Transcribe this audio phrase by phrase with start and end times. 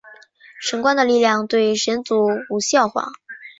[0.59, 3.09] 神官的力量对神族无效化。